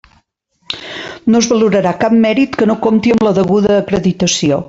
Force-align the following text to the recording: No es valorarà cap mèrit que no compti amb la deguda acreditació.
No 1.33 1.41
es 1.43 1.49
valorarà 1.51 1.91
cap 2.05 2.17
mèrit 2.25 2.57
que 2.61 2.69
no 2.71 2.79
compti 2.87 3.15
amb 3.17 3.23
la 3.29 3.35
deguda 3.41 3.77
acreditació. 3.85 4.59